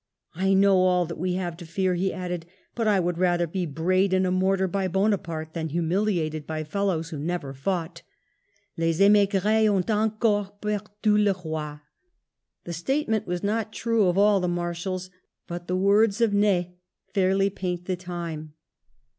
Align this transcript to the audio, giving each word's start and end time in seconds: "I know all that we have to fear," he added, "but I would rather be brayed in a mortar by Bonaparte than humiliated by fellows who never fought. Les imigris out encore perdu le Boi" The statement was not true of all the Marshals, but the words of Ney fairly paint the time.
"I 0.33 0.55
know 0.55 0.79
all 0.79 1.05
that 1.05 1.19
we 1.19 1.33
have 1.33 1.55
to 1.57 1.65
fear," 1.67 1.93
he 1.93 2.11
added, 2.11 2.47
"but 2.73 2.87
I 2.87 2.99
would 2.99 3.19
rather 3.19 3.45
be 3.45 3.67
brayed 3.67 4.13
in 4.13 4.25
a 4.25 4.31
mortar 4.31 4.67
by 4.67 4.87
Bonaparte 4.87 5.53
than 5.53 5.69
humiliated 5.69 6.47
by 6.47 6.63
fellows 6.63 7.09
who 7.11 7.19
never 7.19 7.53
fought. 7.53 8.01
Les 8.77 8.99
imigris 8.99 9.45
out 9.69 9.91
encore 9.91 10.53
perdu 10.59 11.19
le 11.23 11.35
Boi" 11.35 11.81
The 12.63 12.73
statement 12.73 13.27
was 13.27 13.43
not 13.43 13.71
true 13.71 14.07
of 14.07 14.17
all 14.17 14.39
the 14.39 14.47
Marshals, 14.47 15.11
but 15.45 15.67
the 15.67 15.77
words 15.77 16.19
of 16.19 16.33
Ney 16.33 16.79
fairly 17.13 17.51
paint 17.51 17.85
the 17.85 17.95
time. 17.95 18.53